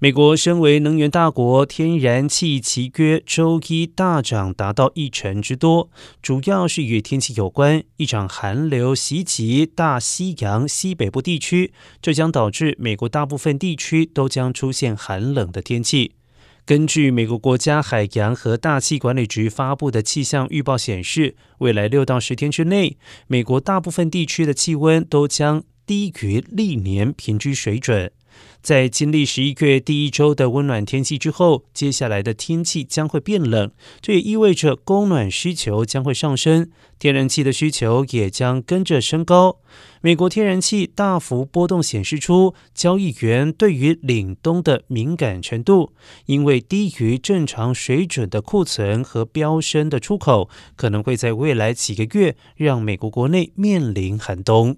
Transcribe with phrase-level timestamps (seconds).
[0.00, 5.88] 美国身为能源大国，天然气契约周一大涨达到一成之多，
[6.20, 7.82] 主要是与天气有关。
[7.96, 11.72] 一场寒流袭击大西洋西北部地区，
[12.02, 16.12] 这将导致美国大部分地区都将出现寒冷的天气。
[16.66, 28.10] 根据美国国家海洋和大气管理局发布的气象预报显示，未来六到十天之内，美国大部分地区的气温都将低于历年平均水准。
[28.60, 36.68] 在经历十一月第一周的温暖天气之后，接下来的天气将会变冷，这也意味着供暖需求将会上升，
[36.98, 39.60] 天然气的需求也将跟着升高。
[40.00, 45.92] 美国天然气大幅波动显示出交易员对于凛冬的敏感程度，
[46.26, 54.76] 因为低于正常水准的库存和飙升的出口，可能会在未来几个月让美国国内面临寒冬。